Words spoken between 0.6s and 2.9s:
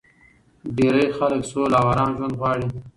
ډېری خلک سوله او ارام ژوند غواړي